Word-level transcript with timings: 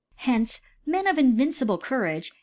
Hen?e 0.15 0.47
Men 0.83 1.05
of 1.05 1.19
invincible 1.19 1.77
Cou 1.77 1.97
rage 1.97 2.31